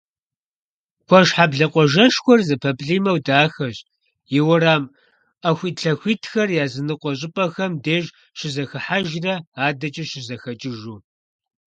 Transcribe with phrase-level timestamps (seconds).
[1.07, 3.77] Куэшхьэблэ къуажэшхуэр зэпэплIимэу дахэщ,
[4.37, 4.83] и уэрам
[5.47, 8.05] Iэхуитлъэхуитхэр языныкъуэ щIыпIэхэм деж
[8.37, 9.35] щызэхыхьэжрэ
[9.67, 10.97] адэкIэ щызэхэкIыжу.